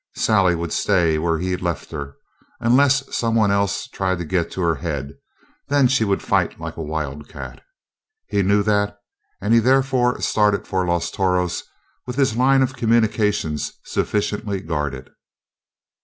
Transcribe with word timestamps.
Sally 0.15 0.55
would 0.55 0.73
stay 0.73 1.19
where 1.19 1.37
he 1.37 1.55
left 1.55 1.91
her 1.91 2.15
unless 2.59 3.15
someone 3.15 3.51
else 3.51 3.85
tried 3.87 4.17
to 4.17 4.25
get 4.25 4.49
to 4.53 4.61
her 4.61 4.73
head, 4.73 5.09
and 5.09 5.15
then 5.67 5.87
she 5.87 6.03
would 6.03 6.23
fight 6.23 6.59
like 6.59 6.75
a 6.75 6.81
wildcat. 6.81 7.61
He 8.27 8.41
knew 8.41 8.63
that, 8.63 8.97
and 9.41 9.53
he 9.53 9.59
therefore 9.59 10.19
started 10.19 10.65
for 10.65 10.87
Los 10.87 11.11
Toros 11.11 11.61
with 12.07 12.15
his 12.15 12.35
line 12.35 12.63
of 12.63 12.75
communications 12.75 13.73
sufficiently 13.85 14.59
guarded. 14.59 15.11